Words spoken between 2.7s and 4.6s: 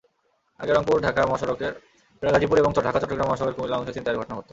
ঢাকা-চট্টগ্রাম মহাসড়কের কুমিল্লার অংশে ছিনতাইয়ের ঘটনা ঘটত।